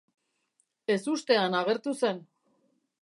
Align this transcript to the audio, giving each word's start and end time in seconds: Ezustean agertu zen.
Ezustean 0.95 1.59
agertu 1.59 1.95
zen. 2.01 2.25